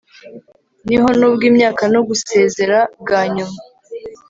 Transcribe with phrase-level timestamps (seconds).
[0.87, 3.57] Niho nubwo imyaka no gusezera bwa nyuma